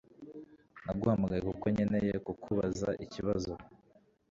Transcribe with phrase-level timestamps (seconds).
[0.83, 3.51] Naguhamagaye kuko nkeneye kukubaza ikibazo